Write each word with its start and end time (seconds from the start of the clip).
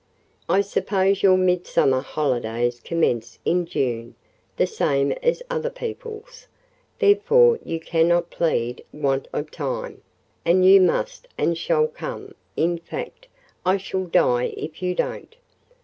I 0.49 0.61
suppose 0.61 1.21
your 1.21 1.37
Midsummer 1.37 1.99
holidays 2.01 2.79
commence 2.79 3.37
in 3.45 3.67
June, 3.67 4.15
the 4.57 4.65
same 4.65 5.11
as 5.21 5.43
other 5.47 5.69
people's; 5.69 6.47
therefore 6.97 7.59
you 7.63 7.79
cannot 7.79 8.31
plead 8.31 8.83
want 8.91 9.27
of 9.31 9.51
time; 9.51 10.01
and 10.43 10.65
you 10.65 10.81
must 10.81 11.27
and 11.37 11.55
shall 11.55 11.85
come—in 11.87 12.79
fact, 12.79 13.27
I 13.63 13.77
shall 13.77 14.05
die 14.05 14.55
if 14.57 14.81
you 14.81 14.95
don't. 14.95 15.35